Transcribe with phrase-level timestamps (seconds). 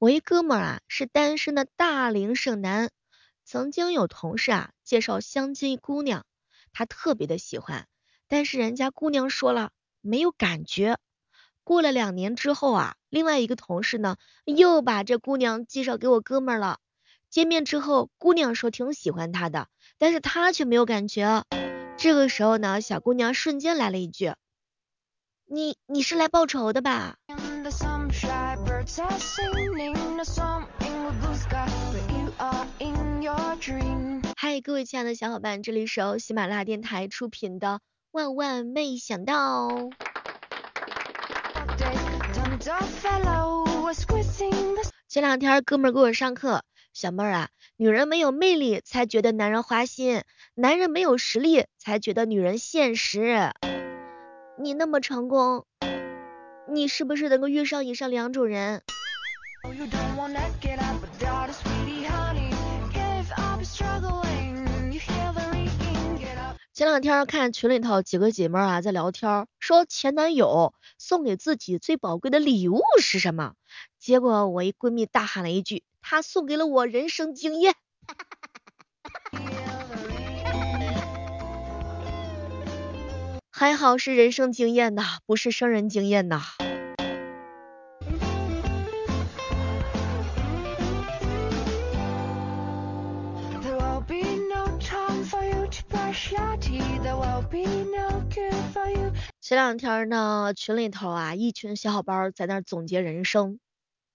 [0.00, 2.90] 我一哥们儿啊是单身的大龄剩男，
[3.44, 6.24] 曾经有同事啊介绍相亲姑娘，
[6.72, 7.88] 他特别的喜欢，
[8.28, 10.98] 但是人家姑娘说了没有感觉。
[11.64, 16.78] 过了两年之后啊，另外一个同事呢又把这姑娘介绍给我哥们儿了。
[17.28, 19.66] 见面之后，姑娘说挺喜欢他的，
[19.98, 21.42] 但是他却没有感觉。
[21.96, 24.32] 这个时候呢，小姑娘瞬间来了一句
[25.44, 27.16] ：“你你是来报仇的吧？”
[34.36, 37.66] 嗨，各位亲爱的小伙伴，这里是由喜马拉雅电台出品的
[38.12, 39.68] 《万万没想到》。
[45.08, 50.22] 前两天哥们儿给我上课，小妹儿啊，女人没有魅力才觉得男人花心，
[50.54, 53.50] 男人没有实力才觉得女人现实。
[54.56, 55.66] 你那么成功。
[56.70, 58.82] 你是不是能够遇上以上两种人？
[66.74, 73.54] 前两天看群里头几个姐妹啊在聊天，说前男友送给自己最宝贵的礼物是什么？
[73.98, 77.74] 结果我一闺蜜大喊了一句：“他送给了我人生经验。
[83.50, 86.42] ”还好是人生经验呐，不是生人经验呐。
[99.40, 103.58] 前两天呢，群里头啊，一群小伙伴在那总结人生，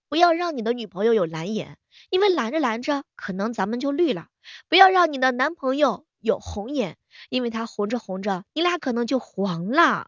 [0.09, 1.77] 不要让你的女朋友有蓝眼，
[2.09, 4.25] 因为蓝着蓝着，可能咱们就绿了；
[4.69, 6.05] 不要让你的男朋友。
[6.23, 6.95] 有红眼，
[7.27, 10.08] 因为他红着红着，你俩可能就黄了，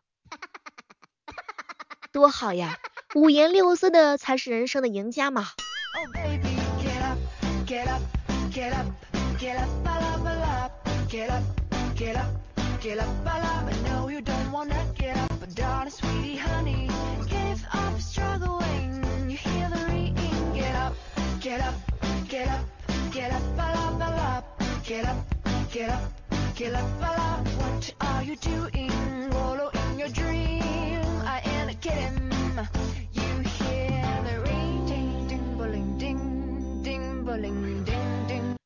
[2.13, 2.79] 多好呀！
[3.15, 5.47] 五颜六色的才是人生的赢家嘛。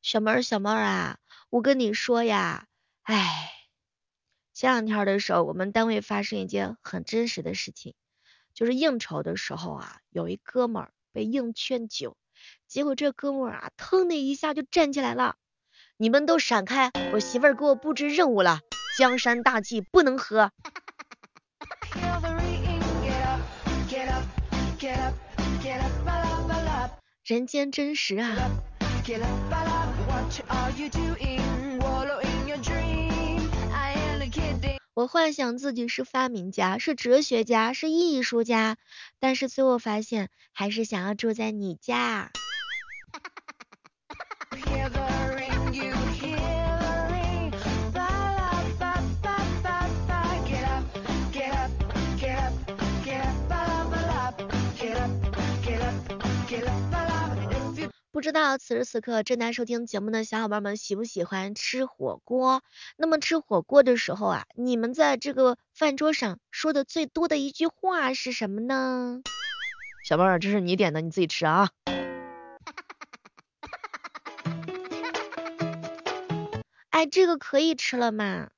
[0.01, 1.17] 小妹儿，小妹儿啊，
[1.49, 2.67] 我跟你说呀，
[3.03, 3.51] 哎，
[4.60, 7.94] 前两天的时候，我们单位发生一件很真实的事情，
[8.52, 12.14] 就是应酬的时候啊，有一哥们儿被硬劝酒，
[12.68, 15.36] 结果这哥们儿啊，腾的一下就站起来了。
[15.96, 16.92] 你们都闪开！
[17.14, 18.60] 我媳妇儿给我布置任务了，
[18.98, 20.52] 江山大计不能喝。
[27.24, 28.36] 人间真实啊！
[35.00, 38.76] 我幻想自己是发明家，是哲学家，是艺术家，
[39.18, 42.30] 但是最后发现还是想要住在你家。
[58.12, 62.64] 不知道此时此刻正在收听节目的小伙伴们喜不喜欢吃火锅？
[62.96, 69.20] 那么吃火锅的时候啊，你们在这个饭桌上说的最多的一句话是什么呢？
[70.04, 71.70] 小妹儿，这是你点的，你自己吃啊。
[76.90, 78.48] 哎，这个可以吃了吗？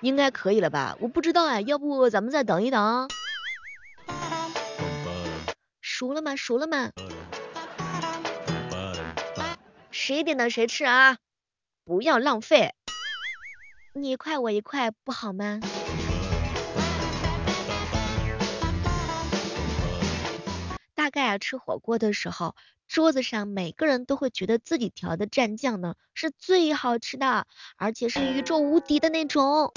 [0.00, 0.96] 应该可以了吧？
[1.00, 3.10] 我不知道哎，要不咱们再等一等？
[5.82, 6.34] 熟了吗？
[6.34, 6.92] 熟了吗？
[10.06, 11.18] 谁点的谁吃啊！
[11.84, 12.76] 不要浪费，
[13.92, 15.58] 你一块我一块不好吗？
[20.94, 22.54] 大概啊，吃火锅的时候，
[22.86, 29.72] 桌子上每个人都会觉得自己调的蘸酱呢是最好吃的，而且是宇宙无敌的那种，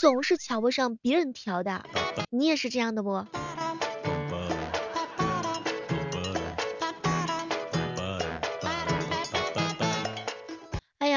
[0.00, 1.84] 总是瞧不上别人调的。
[2.30, 3.24] 你也是这样的不？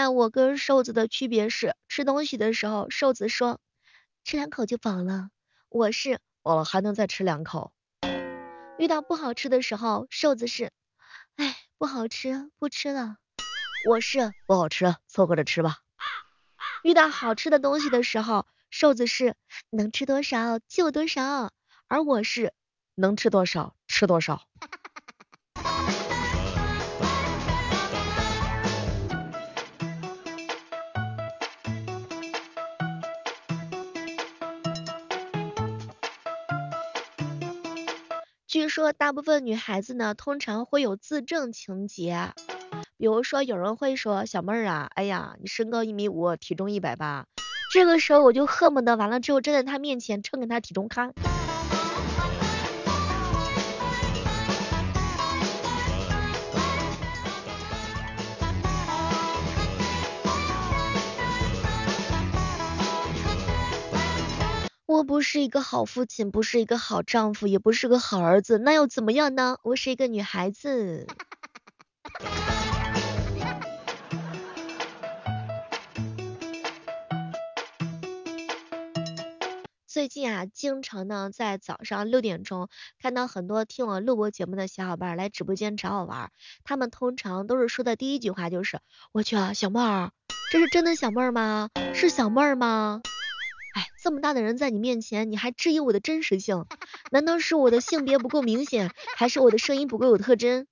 [0.09, 3.59] 我跟瘦子的区别是，吃东西的时候，瘦子说
[4.23, 5.29] 吃两口就饱了，
[5.69, 7.71] 我是饱了还能再吃两口。
[8.77, 10.71] 遇到不好吃的时候，瘦子是
[11.35, 13.17] 哎不好吃不吃了，
[13.87, 15.77] 我是不好吃凑合着吃吧。
[16.83, 19.35] 遇到好吃的东西的时候，瘦子是
[19.69, 21.51] 能吃多少就多少，
[21.87, 22.53] 而我是
[22.95, 24.47] 能吃多少吃多少。
[38.71, 42.29] 说大部分女孩子呢，通常会有自证情节，
[42.97, 47.25] 比如说有人会说小妹儿啊，哎呀，你身高一米五，体重一百八，
[47.73, 51.13] 这个时候我就恨不得完了之后站在他面前称给他体重看。
[65.01, 69.57] 我不是一个好父亲，不是一个好丈夫，也不是个好儿子，那又怎么样呢？
[69.63, 71.07] 我是一个女孩子。
[79.87, 82.69] 最近啊，经常呢在早上六点钟
[83.01, 86.29] 看到很多听我录播节目的小伙伴来直播间找我玩，
[86.63, 88.79] 他们通常都是说的第一句话就是
[89.11, 90.11] ：“我去啊，小妹儿，
[90.51, 91.71] 这是真的小妹儿吗？
[91.95, 93.01] 是小妹儿吗？”
[93.73, 96.65] 哎，这么大的人在你面前，你还质疑我的真实性？
[97.09, 100.67] 难道是我的性别不够明显，还是我的声音不够有特征？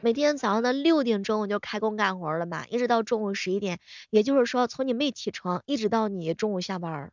[0.00, 3.78] 每天早上的六点钟我就开工干活了嘛，一直到中午十一点，
[4.10, 7.10] 也就是说从你没起床一直到你中午下班。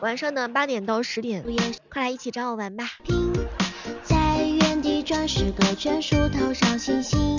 [0.00, 1.44] 晚上的八点到十点，
[1.90, 2.84] 快来一起找我玩吧。
[4.02, 7.36] 在原地转十个圈，树头上星星。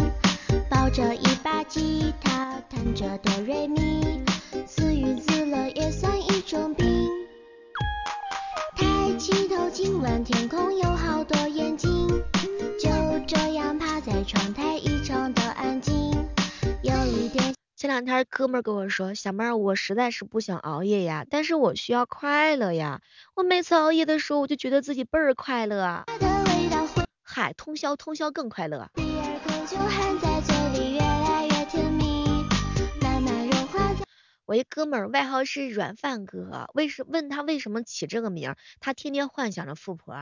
[0.69, 2.48] 抱着一把吉他，
[2.79, 4.23] 弹着哆瑞咪，
[4.65, 7.09] 自娱自乐也算一种病。
[8.77, 12.07] 抬起头，亲吻天空，有好多眼睛。
[12.79, 12.89] 就
[13.27, 15.93] 这样趴在窗台，异常的安静。
[16.81, 17.53] 有一点。
[17.75, 23.01] 前两天哥们跟我说，小妹儿，我实在是不想熬夜呀，但是我需要快乐呀。
[23.35, 26.05] 我每次熬夜的时候，我就觉得自己倍儿快乐。
[27.23, 28.89] 嗨，通宵通宵更快乐。
[34.49, 38.55] 我一哥们儿外号是软饭哥，为什问他为什么起这个名？
[38.79, 40.15] 他天天幻想着富婆。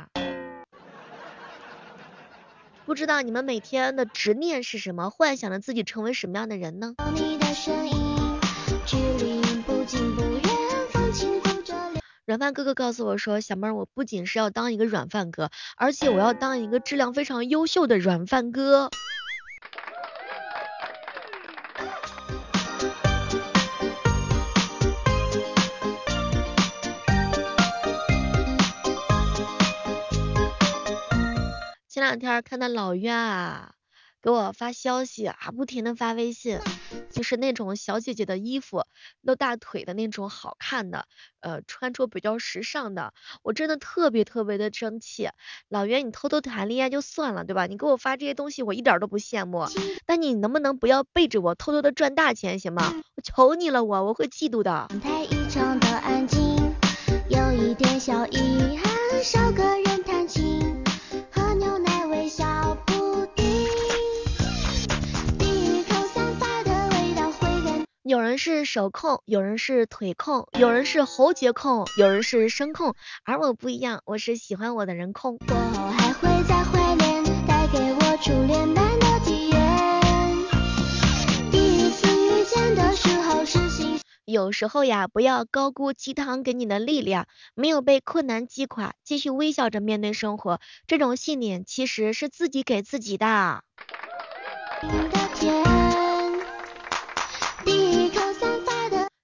[2.86, 5.10] 不知道你们每天的执念是什么？
[5.10, 6.96] 幻想着自己成为什么样的人呢？
[12.26, 18.90] 软饭哥哥告诉我说，小妹儿，我不仅是要当一个软饭哥，而且我要当一个质量非常优秀的软饭哥。
[32.08, 33.74] 两天看到老岳啊，
[34.22, 36.58] 给我发消息啊，不停的发微信，
[37.12, 38.86] 就是那种小姐姐的衣服，
[39.20, 41.06] 露大腿的那种好看的，
[41.42, 43.14] 呃，穿着比较时尚的，
[43.44, 45.28] 我真的特别特别的生气。
[45.68, 47.66] 老袁，你偷偷谈恋爱就算了，对吧？
[47.66, 49.68] 你给我发这些东西，我一点都不羡慕。
[50.06, 52.94] 但你能不能不要背着我偷偷的赚大钱，行吗？
[53.16, 54.88] 我求你了，我我会嫉妒的。
[57.30, 59.97] 有一点小遗憾，少个人
[68.08, 72.96] 有人是手控，有人是腿控，有人是喉结控，有人是声控，
[73.26, 75.38] 而我不一样，我是喜欢我的人控。
[75.40, 79.60] 过后还会再怀念带给我初恋般的体验。
[81.52, 84.00] 第一次遇见的时候是新。
[84.24, 93.64] 有时候呀，不要高估鸡汤给你的力量，没有被困难击垮，继续微笑着面对生活，这种信念其实是自己给自己的。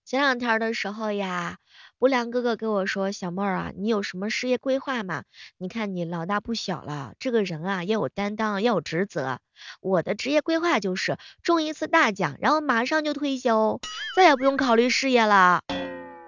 [0.05, 1.57] 前两天的时候呀，
[1.97, 5.23] 不良哥哥跟我说，小妹儿啊，你有什么事业规划吗？
[5.57, 9.39] 你看你老大不小了，这个人啊要有担当，要有职责。
[9.81, 13.79] 我的职业规划就是中一次大奖，然后马上就退休，
[14.15, 15.61] 再也不用考虑事业了。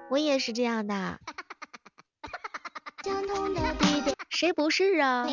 [0.10, 1.20] 我也是这样的。
[4.30, 5.28] 谁不是啊？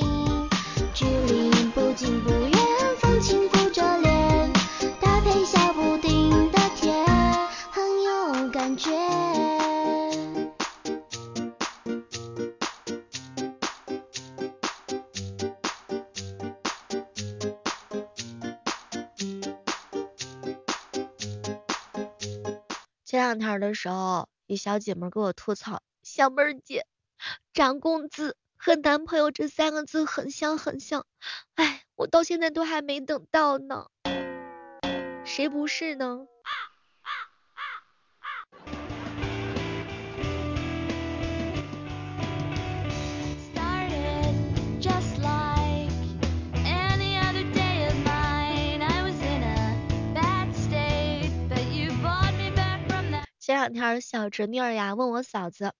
[23.12, 26.86] 前两天的时候，一小姐妹给我吐槽，小妹儿姐，
[27.52, 31.04] 涨工资和男朋友这三个字很像很像，
[31.56, 33.88] 哎，我到现在都还没等到呢，
[35.26, 36.26] 谁不是呢？
[53.62, 55.72] 两天小侄女呀问我嫂子，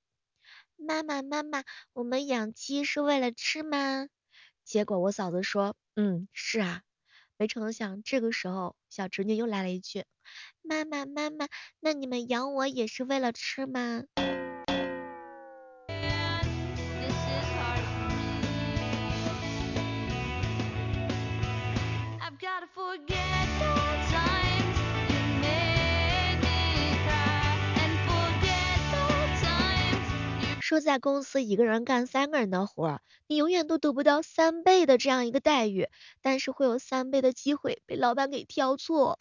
[0.76, 4.06] 妈妈妈妈，我们养鸡是为了吃吗？
[4.64, 6.82] 结果我嫂子说，嗯，是啊。
[7.36, 10.04] 没成想这个时候，小侄女又来了一句，
[10.62, 11.48] 妈妈妈妈，
[11.80, 14.04] 那你们养我也是为了吃吗？
[30.72, 35.90] 说在公司一个人干三个人的活，你永远都得不到三倍的这样一个待遇，
[36.22, 39.18] 但是会有三倍的机会被老板给挑错。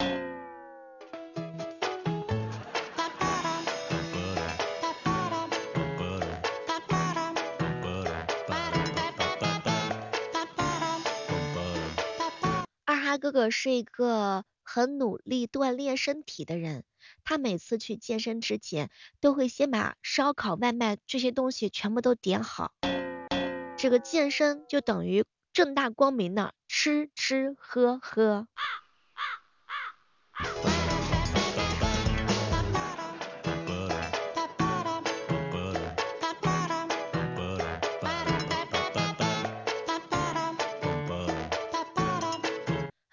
[12.86, 16.84] 二哈哥哥是一个很努力锻炼身体的人。
[17.24, 18.90] 他每次去健身之前，
[19.20, 22.72] 都会先把烧烤、外卖这些东西全部都点好。
[23.76, 28.46] 这个健身就等于正大光明的吃吃喝喝。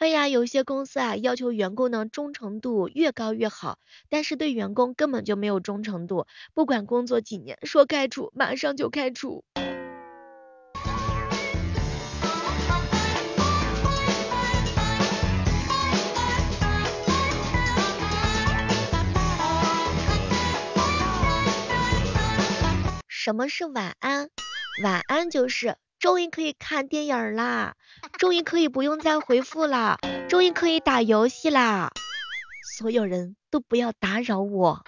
[0.10, 3.78] 对呀，有些公司啊，要求员工呢忠诚度越高越好，
[4.10, 6.26] 但是对员工根本就没有忠诚度，
[6.56, 9.44] 不管工作几年，说开除马上就开除。
[23.08, 24.32] 什么是晚安？
[24.82, 25.78] 晚安就是。
[26.00, 27.76] 终于可以看电影啦，
[28.18, 29.98] 终于可以不用再回复啦，
[30.30, 31.92] 终于可以打游戏啦，
[32.78, 34.86] 所有人都不要打扰我。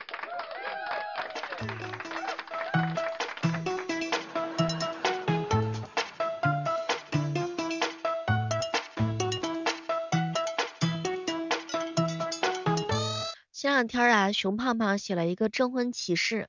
[13.52, 16.48] 前两天啊，熊胖胖写了一个征婚启事，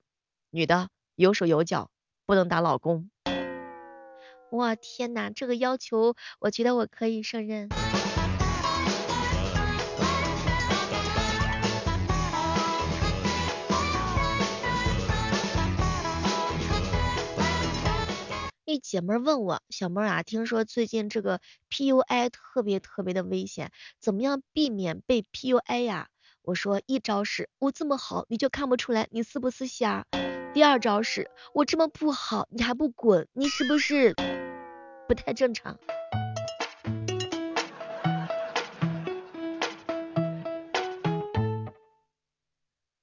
[0.50, 1.90] 女的有手有脚，
[2.26, 3.12] 不能打老公。
[4.52, 7.71] 哇天哪，这个要求我觉得我可以胜任。
[18.66, 21.40] 一姐妹问我，小妹啊，听说最近这个
[21.71, 26.09] PUI 特别特别的危险，怎么样避免被 PUI 呀？
[26.42, 30.06] 我说一招是我这么好，你就看不出来你是不是瞎？
[30.52, 34.14] 第二招是我这么不好，你还不滚，你是不是？
[35.12, 35.78] 不太正常。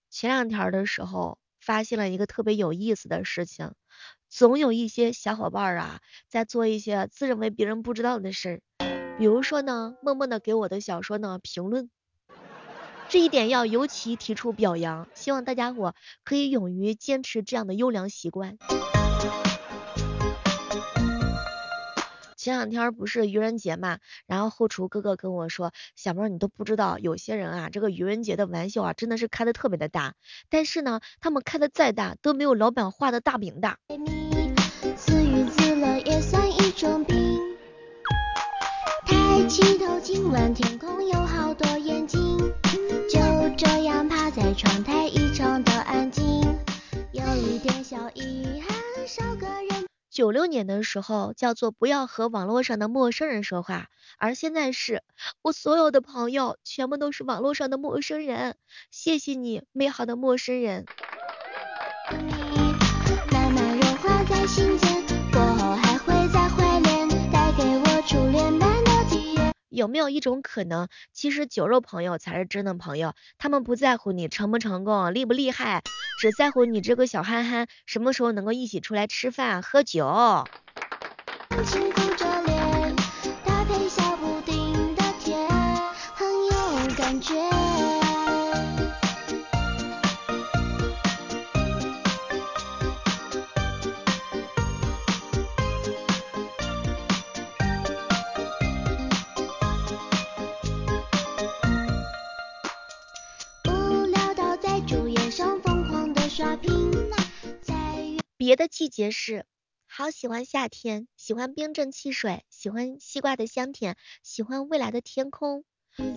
[0.10, 3.74] 前两天的时候，发现了一个特别有意思的事情，
[4.28, 8.50] 总有一些小伙伴啊，在做一些自认为别人不知道的事
[8.80, 11.92] 儿，比如说呢，默默的给我的小说呢评论，
[13.08, 18.58] 这一点要尤其提出表扬，希望大家伙可以勇于坚持这样的优良习惯。
[22.40, 30.14] 前两天不是愚人节嘛，然后后厨哥哥跟我说，小妹你都不知道，有些人啊，这个愚人节的玩笑啊，真的是开的特别的大，
[30.50, 33.78] 但是呢，他们开的再大，都没有老板画的大饼大。
[34.96, 37.38] 自娱自乐也算一种病。
[39.06, 42.38] 抬起头，今晚天空有好多眼睛，
[43.12, 43.20] 就
[43.58, 46.24] 这样趴在窗台，异常的安静，
[47.12, 49.79] 有一点小遗憾，少个人。
[50.20, 55.02] 九六年的时候叫做不要和网络上的陌生人说话，而现在是
[55.42, 58.58] 我所有的朋友全部都是网络上的陌生人。
[58.92, 60.86] 谢谢你，美好的陌生人。
[64.58, 64.89] 有
[69.80, 73.14] 有没有一种可能，其实酒肉朋友才是真的朋友？
[73.38, 75.82] 他们不在乎你成不成功，厉不厉害，
[76.20, 80.44] 只在乎你这个小憨憨什么时候能够一起出来吃饭喝酒。
[108.50, 109.46] 别的季节是，
[109.86, 115.66] 好喜欢夏天，喜欢冰镇汽水，喜欢西瓜的香甜，喜欢未来的天空。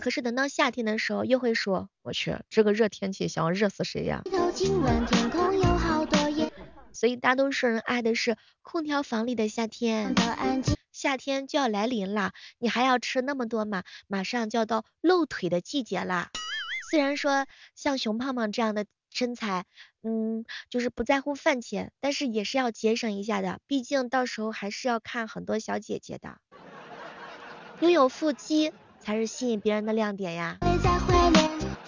[0.01, 4.23] 可是等到夏天的时候，又会说，我去，这个热天气想要热死谁呀？
[6.95, 10.15] 所以大多数人爱的是空调房里的夏天。
[10.91, 13.83] 夏天就要来临了，你还要吃那么多吗？
[14.09, 16.31] 马上就要到露腿的季节啦。
[16.91, 19.64] 虽然说像熊胖胖这样的身材，
[20.02, 26.38] 嗯，就是不在乎饭钱，但是也是要节省一下的，毕竟到时候还是要看很多小姐姐的。
[27.81, 30.59] 拥有腹肌才是吸引别人的亮点呀。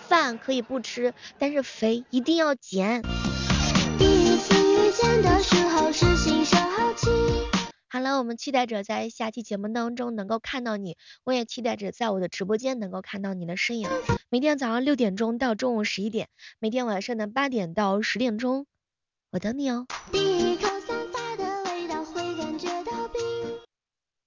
[0.07, 3.03] 饭可以不吃，但是肥一定要减。
[3.99, 7.54] 第一次遇见的时候是新手好奇。
[7.95, 13.89] 好了，我们期待着在下期节目当中能够看到你，我也期待着在我的直播间能够看到你的身影。
[14.29, 18.67] 每天早上六点钟到中午十一点，每天晚上的八点到十点钟，
[19.31, 19.87] 我等你哦。